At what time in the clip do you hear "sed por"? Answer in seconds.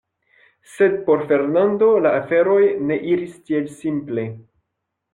0.75-1.21